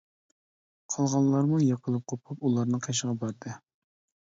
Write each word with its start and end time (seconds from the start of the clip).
قالغانلارمۇ 0.93 1.59
يىقىلىپ 1.65 2.07
قوپۇپ 2.15 2.51
ئۇلارنىڭ 2.51 2.85
قېشىغا 2.89 3.17
باردى. 3.23 3.57